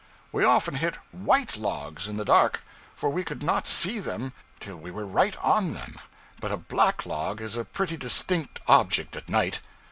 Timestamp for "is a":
7.39-7.65